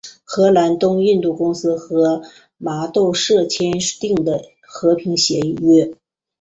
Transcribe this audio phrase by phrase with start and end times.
[0.23, 2.23] 荷兰东印度公司和
[2.57, 5.93] 麻豆社签订的和平协约。